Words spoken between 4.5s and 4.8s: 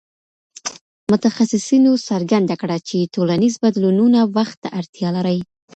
ته